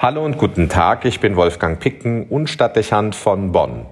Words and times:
Hallo 0.00 0.24
und 0.24 0.38
guten 0.38 0.68
Tag, 0.68 1.04
ich 1.06 1.18
bin 1.18 1.34
Wolfgang 1.34 1.80
Picken 1.80 2.28
und 2.28 2.48
Stadtdechant 2.48 3.16
von 3.16 3.50
Bonn. 3.50 3.84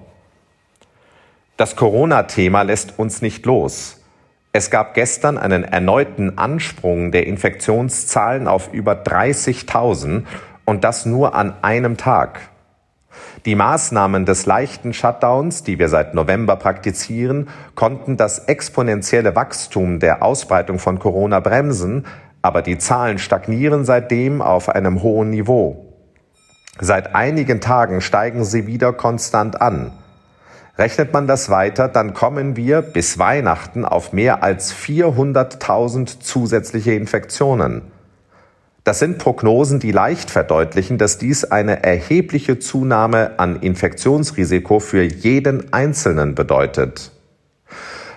Das 1.57 1.75
Corona-Thema 1.75 2.63
lässt 2.63 2.97
uns 3.01 3.23
nicht 3.23 3.45
los. 3.45 4.01
Es 4.53 4.71
gab 4.71 4.95
gestern 4.95 5.37
einen 5.37 5.65
erneuten 5.65 6.39
Ansprung 6.39 7.11
der 7.11 7.27
Infektionszahlen 7.27 8.47
auf 8.47 8.73
über 8.73 8.93
30.000 8.93 10.23
und 10.65 10.85
das 10.85 11.07
nur 11.07 11.35
an 11.35 11.55
einem 11.63 11.97
Tag. 11.97 12.39
Die 13.45 13.57
Maßnahmen 13.57 14.27
des 14.27 14.47
leichten 14.47 14.93
Shutdowns, 14.93 15.65
die 15.65 15.81
wir 15.81 15.89
seit 15.89 16.15
November 16.15 16.55
praktizieren, 16.55 17.49
konnten 17.75 18.17
das 18.17 18.45
exponentielle 18.47 19.35
Wachstum 19.35 19.99
der 19.99 20.23
Ausbreitung 20.23 20.79
von 20.79 21.01
Corona 21.01 21.41
bremsen, 21.41 22.07
aber 22.43 22.63
die 22.63 22.79
Zahlen 22.79 23.19
stagnieren 23.19 23.85
seitdem 23.85 24.41
auf 24.41 24.69
einem 24.69 25.03
hohen 25.03 25.31
Niveau. 25.31 25.86
Seit 26.79 27.15
einigen 27.15 27.61
Tagen 27.61 28.01
steigen 28.01 28.45
sie 28.45 28.67
wieder 28.67 28.93
konstant 28.93 29.61
an. 29.61 29.93
Rechnet 30.79 31.13
man 31.13 31.27
das 31.27 31.49
weiter, 31.49 31.89
dann 31.89 32.13
kommen 32.13 32.57
wir 32.57 32.83
bis 32.83 33.19
Weihnachten 33.19 33.87
auf 33.87 34.13
mehr 34.13 34.43
als 34.43 34.75
400.000 34.75 36.21
zusätzliche 36.21 36.93
Infektionen. 36.93 37.83
Das 38.85 38.99
sind 38.99 39.19
Prognosen, 39.19 39.81
die 39.81 39.91
leicht 39.91 40.31
verdeutlichen, 40.31 40.99
dass 40.99 41.19
dies 41.19 41.45
eine 41.45 41.83
erhebliche 41.83 42.59
Zunahme 42.59 43.39
an 43.39 43.57
Infektionsrisiko 43.57 44.79
für 44.79 45.03
jeden 45.03 45.73
Einzelnen 45.73 46.35
bedeutet. 46.35 47.11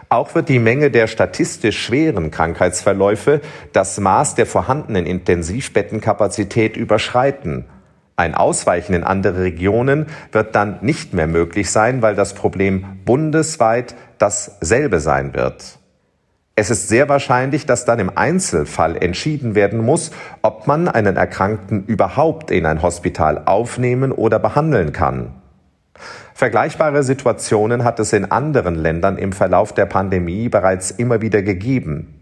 Auch 0.10 0.35
wird 0.35 0.49
die 0.49 0.60
Menge 0.60 0.91
der 0.91 1.07
statistisch 1.07 1.82
schweren 1.82 2.30
Krankheitsverläufe 2.30 3.41
das 3.73 3.99
Maß 3.99 4.35
der 4.35 4.46
vorhandenen 4.46 5.05
Intensivbettenkapazität 5.05 6.76
überschreiten. 6.76 7.66
Ein 8.20 8.36
Ausweichen 8.36 8.94
in 8.94 9.05
andere 9.05 9.44
Regionen 9.44 10.08
wird 10.34 10.54
dann 10.54 10.80
nicht 10.82 11.13
mehr 11.13 11.26
möglich 11.26 11.71
sein, 11.71 12.02
weil 12.02 12.16
das 12.16 12.34
Problem 12.34 12.85
bundesweit 13.05 13.96
dasselbe 14.18 14.99
sein 14.99 15.34
wird. 15.34 15.80
Es 16.58 16.70
ist 16.70 16.90
sehr 16.90 17.08
wahrscheinlich, 17.08 17.66
dass 17.66 17.85
dann 17.85 17.98
im 17.99 18.12
Einzelfall 18.18 19.02
entschieden 19.02 19.55
werden 19.55 19.80
muss, 19.80 20.12
ob 20.41 20.68
man 20.68 20.90
einen 20.90 21.16
Erkrankten 21.16 21.85
überhaupt 21.85 22.52
in 22.52 22.66
ein 22.66 22.82
Hospital 22.82 23.43
aufnehmen 23.46 24.12
oder 24.12 24.38
behandeln 24.38 24.91
kann. 24.91 25.36
Vergleichbare 26.34 27.04
Situationen 27.04 27.86
hat 27.86 28.02
es 28.02 28.12
in 28.12 28.30
anderen 28.30 28.76
Ländern 28.76 29.18
im 29.18 29.32
Verlauf 29.32 29.71
der 29.71 29.86
Pandemie 29.86 30.49
bereits 30.49 30.91
immer 30.91 31.21
wieder 31.21 31.41
gegeben. 31.41 32.15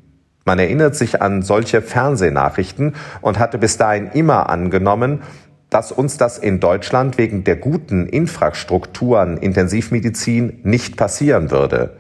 Man 0.45 0.59
erinnert 0.59 0.95
sich 0.95 1.21
an 1.21 1.41
solche 1.41 1.81
Fernsehnachrichten 1.81 2.95
und 3.19 3.37
hatte 3.37 3.57
bis 3.57 3.75
dahin 3.75 4.11
immer 4.13 4.49
angenommen, 4.49 5.23
dass 5.69 5.91
uns 5.91 6.17
das 6.17 6.37
in 6.37 6.59
Deutschland 6.59 7.17
wegen 7.17 7.43
der 7.43 7.57
guten 7.57 8.07
Infrastrukturen 8.07 9.37
Intensivmedizin 9.37 10.59
nicht 10.63 10.97
passieren 10.97 11.51
würde. 11.51 11.97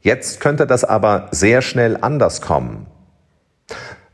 Jetzt 0.00 0.40
könnte 0.40 0.66
das 0.66 0.84
aber 0.84 1.28
sehr 1.32 1.60
schnell 1.60 1.98
anders 2.00 2.40
kommen. 2.40 2.86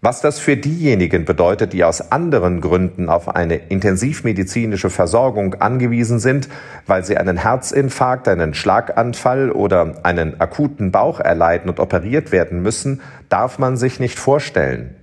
Was 0.00 0.20
das 0.20 0.38
für 0.38 0.58
diejenigen 0.58 1.24
bedeutet, 1.24 1.72
die 1.72 1.82
aus 1.82 2.12
anderen 2.12 2.60
Gründen 2.60 3.08
auf 3.08 3.34
eine 3.34 3.56
intensivmedizinische 3.56 4.90
Versorgung 4.90 5.54
angewiesen 5.54 6.18
sind, 6.18 6.50
weil 6.86 7.06
sie 7.06 7.16
einen 7.16 7.38
Herzinfarkt, 7.38 8.28
einen 8.28 8.52
Schlaganfall 8.52 9.50
oder 9.50 9.94
einen 10.02 10.42
akuten 10.42 10.92
Bauch 10.92 11.20
erleiden 11.20 11.70
und 11.70 11.80
operiert 11.80 12.32
werden 12.32 12.60
müssen, 12.60 13.00
darf 13.30 13.58
man 13.58 13.78
sich 13.78 13.98
nicht 13.98 14.18
vorstellen. 14.18 14.94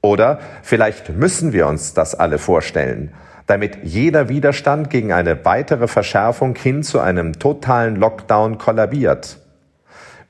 Oder 0.00 0.38
vielleicht 0.62 1.10
müssen 1.10 1.52
wir 1.52 1.66
uns 1.66 1.94
das 1.94 2.14
alle 2.14 2.38
vorstellen 2.38 3.12
damit 3.48 3.78
jeder 3.82 4.28
Widerstand 4.28 4.90
gegen 4.90 5.10
eine 5.10 5.44
weitere 5.44 5.88
Verschärfung 5.88 6.54
hin 6.54 6.82
zu 6.82 7.00
einem 7.00 7.38
totalen 7.38 7.96
Lockdown 7.96 8.58
kollabiert. 8.58 9.38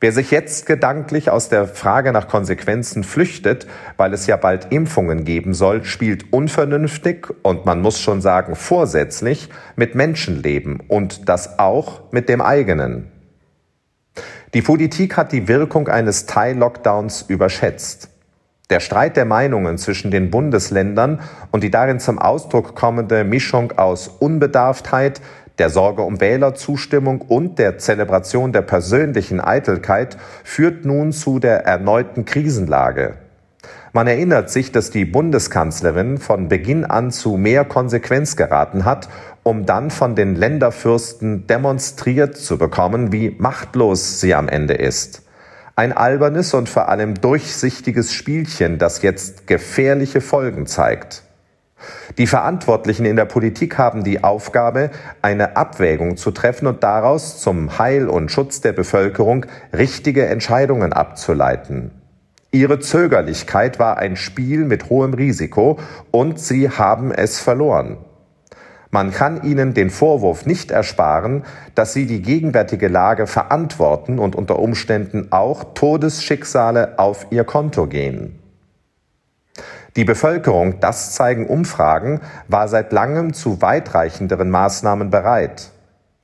Wer 0.00 0.12
sich 0.12 0.30
jetzt 0.30 0.66
gedanklich 0.66 1.28
aus 1.28 1.48
der 1.48 1.66
Frage 1.66 2.12
nach 2.12 2.28
Konsequenzen 2.28 3.02
flüchtet, 3.02 3.66
weil 3.96 4.14
es 4.14 4.28
ja 4.28 4.36
bald 4.36 4.70
Impfungen 4.70 5.24
geben 5.24 5.52
soll, 5.52 5.82
spielt 5.82 6.32
unvernünftig 6.32 7.26
und 7.42 7.66
man 7.66 7.82
muss 7.82 8.00
schon 8.00 8.20
sagen 8.20 8.54
vorsätzlich 8.54 9.48
mit 9.74 9.96
Menschenleben 9.96 10.78
und 10.86 11.28
das 11.28 11.58
auch 11.58 12.12
mit 12.12 12.28
dem 12.28 12.40
eigenen. 12.40 13.10
Die 14.54 14.62
Politik 14.62 15.16
hat 15.16 15.32
die 15.32 15.48
Wirkung 15.48 15.88
eines 15.88 16.26
Teil-Lockdowns 16.26 17.22
überschätzt. 17.22 18.10
Der 18.70 18.80
Streit 18.80 19.16
der 19.16 19.24
Meinungen 19.24 19.78
zwischen 19.78 20.10
den 20.10 20.30
Bundesländern 20.30 21.20
und 21.50 21.62
die 21.62 21.70
darin 21.70 22.00
zum 22.00 22.18
Ausdruck 22.18 22.74
kommende 22.74 23.24
Mischung 23.24 23.72
aus 23.78 24.08
Unbedarftheit, 24.08 25.22
der 25.56 25.70
Sorge 25.70 26.02
um 26.02 26.20
Wählerzustimmung 26.20 27.22
und 27.22 27.58
der 27.58 27.78
Zelebration 27.78 28.52
der 28.52 28.60
persönlichen 28.60 29.40
Eitelkeit 29.40 30.18
führt 30.44 30.84
nun 30.84 31.12
zu 31.12 31.38
der 31.38 31.64
erneuten 31.64 32.26
Krisenlage. 32.26 33.14
Man 33.94 34.06
erinnert 34.06 34.50
sich, 34.50 34.70
dass 34.70 34.90
die 34.90 35.06
Bundeskanzlerin 35.06 36.18
von 36.18 36.48
Beginn 36.48 36.84
an 36.84 37.10
zu 37.10 37.38
mehr 37.38 37.64
Konsequenz 37.64 38.36
geraten 38.36 38.84
hat, 38.84 39.08
um 39.42 39.64
dann 39.64 39.90
von 39.90 40.14
den 40.14 40.34
Länderfürsten 40.36 41.46
demonstriert 41.46 42.36
zu 42.36 42.58
bekommen, 42.58 43.12
wie 43.12 43.34
machtlos 43.38 44.20
sie 44.20 44.34
am 44.34 44.46
Ende 44.46 44.74
ist. 44.74 45.22
Ein 45.78 45.92
albernes 45.92 46.54
und 46.54 46.68
vor 46.68 46.88
allem 46.88 47.14
durchsichtiges 47.20 48.12
Spielchen, 48.12 48.78
das 48.78 49.02
jetzt 49.02 49.46
gefährliche 49.46 50.20
Folgen 50.20 50.66
zeigt. 50.66 51.22
Die 52.18 52.26
Verantwortlichen 52.26 53.04
in 53.04 53.14
der 53.14 53.26
Politik 53.26 53.78
haben 53.78 54.02
die 54.02 54.24
Aufgabe, 54.24 54.90
eine 55.22 55.56
Abwägung 55.56 56.16
zu 56.16 56.32
treffen 56.32 56.66
und 56.66 56.82
daraus 56.82 57.40
zum 57.40 57.78
Heil 57.78 58.08
und 58.08 58.32
Schutz 58.32 58.60
der 58.60 58.72
Bevölkerung 58.72 59.46
richtige 59.72 60.26
Entscheidungen 60.26 60.92
abzuleiten. 60.92 61.92
Ihre 62.50 62.80
Zögerlichkeit 62.80 63.78
war 63.78 63.98
ein 63.98 64.16
Spiel 64.16 64.64
mit 64.64 64.90
hohem 64.90 65.14
Risiko 65.14 65.78
und 66.10 66.40
sie 66.40 66.70
haben 66.70 67.12
es 67.12 67.38
verloren. 67.38 67.98
Man 68.90 69.10
kann 69.10 69.42
ihnen 69.42 69.74
den 69.74 69.90
Vorwurf 69.90 70.46
nicht 70.46 70.70
ersparen, 70.70 71.44
dass 71.74 71.92
sie 71.92 72.06
die 72.06 72.22
gegenwärtige 72.22 72.88
Lage 72.88 73.26
verantworten 73.26 74.18
und 74.18 74.34
unter 74.34 74.58
Umständen 74.58 75.28
auch 75.30 75.74
Todesschicksale 75.74 76.98
auf 76.98 77.26
ihr 77.30 77.44
Konto 77.44 77.86
gehen. 77.86 78.38
Die 79.96 80.04
Bevölkerung, 80.04 80.80
das 80.80 81.12
zeigen 81.12 81.46
Umfragen, 81.46 82.20
war 82.46 82.68
seit 82.68 82.92
langem 82.92 83.34
zu 83.34 83.60
weitreichenderen 83.60 84.48
Maßnahmen 84.48 85.10
bereit. 85.10 85.70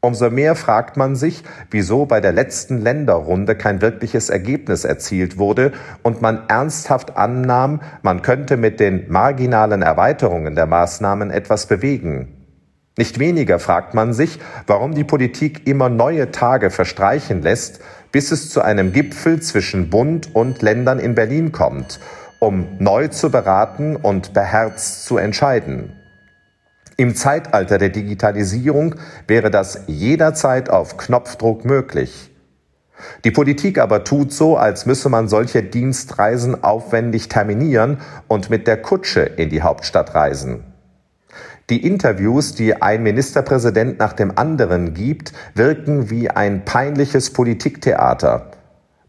Umso 0.00 0.30
mehr 0.30 0.54
fragt 0.54 0.98
man 0.98 1.16
sich, 1.16 1.42
wieso 1.70 2.04
bei 2.04 2.20
der 2.20 2.32
letzten 2.32 2.78
Länderrunde 2.78 3.56
kein 3.56 3.80
wirkliches 3.80 4.28
Ergebnis 4.28 4.84
erzielt 4.84 5.38
wurde 5.38 5.72
und 6.02 6.20
man 6.20 6.42
ernsthaft 6.48 7.16
annahm, 7.16 7.80
man 8.02 8.20
könnte 8.20 8.58
mit 8.58 8.80
den 8.80 9.10
marginalen 9.10 9.80
Erweiterungen 9.80 10.54
der 10.54 10.66
Maßnahmen 10.66 11.30
etwas 11.30 11.66
bewegen. 11.66 12.33
Nicht 12.96 13.18
weniger 13.18 13.58
fragt 13.58 13.94
man 13.94 14.12
sich, 14.12 14.38
warum 14.68 14.94
die 14.94 15.02
Politik 15.02 15.66
immer 15.66 15.88
neue 15.88 16.30
Tage 16.30 16.70
verstreichen 16.70 17.42
lässt, 17.42 17.80
bis 18.12 18.30
es 18.30 18.50
zu 18.50 18.62
einem 18.62 18.92
Gipfel 18.92 19.42
zwischen 19.42 19.90
Bund 19.90 20.34
und 20.34 20.62
Ländern 20.62 21.00
in 21.00 21.16
Berlin 21.16 21.50
kommt, 21.50 21.98
um 22.38 22.68
neu 22.78 23.08
zu 23.08 23.30
beraten 23.30 23.96
und 23.96 24.32
beherzt 24.32 25.04
zu 25.06 25.16
entscheiden. 25.16 25.92
Im 26.96 27.16
Zeitalter 27.16 27.78
der 27.78 27.88
Digitalisierung 27.88 28.94
wäre 29.26 29.50
das 29.50 29.82
jederzeit 29.88 30.70
auf 30.70 30.96
Knopfdruck 30.96 31.64
möglich. 31.64 32.30
Die 33.24 33.32
Politik 33.32 33.78
aber 33.78 34.04
tut 34.04 34.32
so, 34.32 34.56
als 34.56 34.86
müsse 34.86 35.08
man 35.08 35.26
solche 35.26 35.64
Dienstreisen 35.64 36.62
aufwendig 36.62 37.28
terminieren 37.28 37.98
und 38.28 38.50
mit 38.50 38.68
der 38.68 38.80
Kutsche 38.80 39.22
in 39.22 39.50
die 39.50 39.62
Hauptstadt 39.62 40.14
reisen. 40.14 40.73
Die 41.70 41.86
Interviews, 41.86 42.54
die 42.54 42.82
ein 42.82 43.02
Ministerpräsident 43.02 43.98
nach 43.98 44.12
dem 44.12 44.36
anderen 44.36 44.92
gibt, 44.92 45.32
wirken 45.54 46.10
wie 46.10 46.28
ein 46.28 46.66
peinliches 46.66 47.32
Politiktheater. 47.32 48.50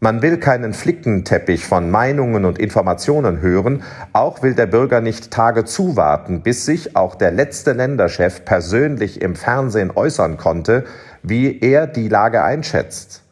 Man 0.00 0.22
will 0.22 0.38
keinen 0.38 0.72
Flickenteppich 0.72 1.66
von 1.66 1.90
Meinungen 1.90 2.46
und 2.46 2.58
Informationen 2.58 3.42
hören, 3.42 3.82
auch 4.14 4.42
will 4.42 4.54
der 4.54 4.66
Bürger 4.66 5.02
nicht 5.02 5.30
Tage 5.30 5.64
zuwarten, 5.66 6.42
bis 6.42 6.64
sich 6.64 6.96
auch 6.96 7.14
der 7.14 7.30
letzte 7.30 7.72
Länderchef 7.72 8.46
persönlich 8.46 9.20
im 9.20 9.36
Fernsehen 9.36 9.90
äußern 9.94 10.38
konnte, 10.38 10.84
wie 11.22 11.60
er 11.60 11.86
die 11.86 12.08
Lage 12.08 12.42
einschätzt. 12.42 13.22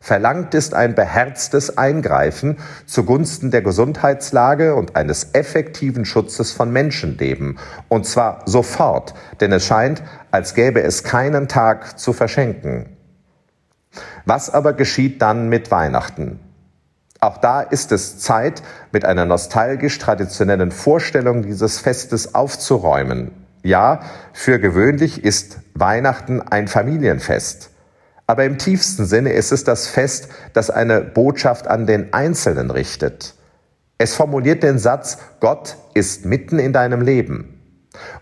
Verlangt 0.00 0.54
ist 0.54 0.74
ein 0.74 0.94
beherztes 0.94 1.76
Eingreifen 1.76 2.58
zugunsten 2.86 3.50
der 3.50 3.62
Gesundheitslage 3.62 4.74
und 4.74 4.96
eines 4.96 5.34
effektiven 5.34 6.04
Schutzes 6.04 6.52
von 6.52 6.72
Menschenleben. 6.72 7.58
Und 7.88 8.06
zwar 8.06 8.42
sofort, 8.46 9.14
denn 9.40 9.52
es 9.52 9.66
scheint, 9.66 10.02
als 10.30 10.54
gäbe 10.54 10.82
es 10.82 11.02
keinen 11.02 11.48
Tag 11.48 11.98
zu 11.98 12.12
verschenken. 12.12 12.96
Was 14.24 14.50
aber 14.50 14.72
geschieht 14.72 15.20
dann 15.20 15.48
mit 15.48 15.70
Weihnachten? 15.70 16.38
Auch 17.20 17.38
da 17.38 17.62
ist 17.62 17.90
es 17.90 18.18
Zeit, 18.20 18.62
mit 18.92 19.04
einer 19.04 19.24
nostalgisch 19.24 19.98
traditionellen 19.98 20.70
Vorstellung 20.70 21.42
dieses 21.42 21.80
Festes 21.80 22.36
aufzuräumen. 22.36 23.32
Ja, 23.64 24.00
für 24.32 24.60
gewöhnlich 24.60 25.24
ist 25.24 25.58
Weihnachten 25.74 26.40
ein 26.40 26.68
Familienfest. 26.68 27.70
Aber 28.28 28.44
im 28.44 28.58
tiefsten 28.58 29.06
Sinne 29.06 29.32
ist 29.32 29.52
es 29.52 29.64
das 29.64 29.86
Fest, 29.86 30.28
das 30.52 30.68
eine 30.68 31.00
Botschaft 31.00 31.66
an 31.66 31.86
den 31.86 32.12
Einzelnen 32.12 32.70
richtet. 32.70 33.34
Es 33.96 34.14
formuliert 34.14 34.62
den 34.62 34.78
Satz, 34.78 35.16
Gott 35.40 35.76
ist 35.94 36.26
mitten 36.26 36.58
in 36.58 36.74
deinem 36.74 37.00
Leben 37.00 37.58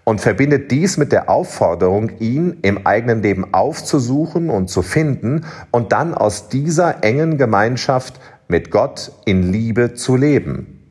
und 0.04 0.20
verbindet 0.20 0.70
dies 0.70 0.96
mit 0.96 1.10
der 1.10 1.28
Aufforderung, 1.28 2.18
ihn 2.20 2.60
im 2.62 2.86
eigenen 2.86 3.20
Leben 3.20 3.52
aufzusuchen 3.52 4.48
und 4.48 4.70
zu 4.70 4.82
finden 4.82 5.44
und 5.72 5.90
dann 5.90 6.14
aus 6.14 6.48
dieser 6.48 7.02
engen 7.02 7.36
Gemeinschaft 7.36 8.20
mit 8.46 8.70
Gott 8.70 9.10
in 9.24 9.42
Liebe 9.42 9.94
zu 9.94 10.14
leben. 10.14 10.84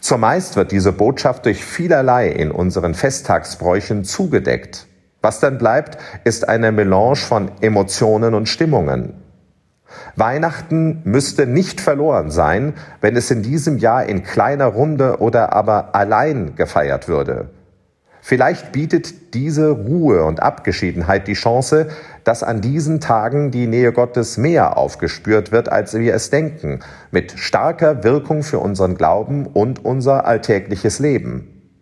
Zumeist 0.00 0.56
wird 0.56 0.72
diese 0.72 0.90
Botschaft 0.90 1.46
durch 1.46 1.64
vielerlei 1.64 2.28
in 2.28 2.50
unseren 2.50 2.94
Festtagsbräuchen 2.94 4.02
zugedeckt. 4.02 4.87
Was 5.20 5.40
dann 5.40 5.58
bleibt, 5.58 5.98
ist 6.24 6.48
eine 6.48 6.70
Melange 6.72 7.16
von 7.16 7.50
Emotionen 7.60 8.34
und 8.34 8.48
Stimmungen. 8.48 9.14
Weihnachten 10.16 11.00
müsste 11.04 11.46
nicht 11.46 11.80
verloren 11.80 12.30
sein, 12.30 12.74
wenn 13.00 13.16
es 13.16 13.30
in 13.30 13.42
diesem 13.42 13.78
Jahr 13.78 14.04
in 14.04 14.22
kleiner 14.22 14.66
Runde 14.66 15.18
oder 15.20 15.52
aber 15.52 15.94
allein 15.94 16.54
gefeiert 16.56 17.08
würde. 17.08 17.50
Vielleicht 18.20 18.72
bietet 18.72 19.32
diese 19.34 19.70
Ruhe 19.70 20.24
und 20.24 20.42
Abgeschiedenheit 20.42 21.26
die 21.28 21.34
Chance, 21.34 21.88
dass 22.24 22.42
an 22.42 22.60
diesen 22.60 23.00
Tagen 23.00 23.50
die 23.50 23.66
Nähe 23.66 23.92
Gottes 23.92 24.36
mehr 24.36 24.76
aufgespürt 24.76 25.50
wird, 25.50 25.70
als 25.70 25.94
wir 25.94 26.14
es 26.14 26.28
denken, 26.28 26.80
mit 27.10 27.32
starker 27.38 28.04
Wirkung 28.04 28.42
für 28.42 28.58
unseren 28.58 28.96
Glauben 28.96 29.46
und 29.46 29.84
unser 29.84 30.26
alltägliches 30.26 30.98
Leben. 30.98 31.72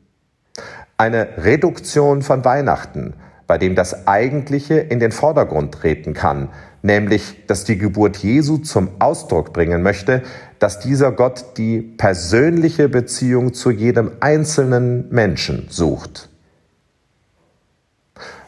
Eine 0.98 1.28
Reduktion 1.38 2.22
von 2.22 2.44
Weihnachten, 2.44 3.14
bei 3.46 3.58
dem 3.58 3.74
das 3.74 4.06
Eigentliche 4.06 4.78
in 4.78 5.00
den 5.00 5.12
Vordergrund 5.12 5.72
treten 5.72 6.14
kann, 6.14 6.48
nämlich 6.82 7.46
dass 7.46 7.64
die 7.64 7.78
Geburt 7.78 8.18
Jesu 8.18 8.58
zum 8.58 8.90
Ausdruck 8.98 9.52
bringen 9.52 9.82
möchte, 9.82 10.22
dass 10.58 10.80
dieser 10.80 11.12
Gott 11.12 11.56
die 11.56 11.80
persönliche 11.80 12.88
Beziehung 12.88 13.54
zu 13.54 13.70
jedem 13.70 14.12
einzelnen 14.20 15.08
Menschen 15.10 15.66
sucht. 15.68 16.28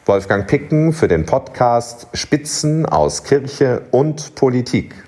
Wolfgang 0.06 0.47
Picken 0.47 0.95
für 0.95 1.06
den 1.06 1.27
Podcast 1.27 2.06
Spitzen 2.15 2.87
aus 2.87 3.25
Kirche 3.25 3.83
und 3.91 4.35
Politik. 4.35 5.08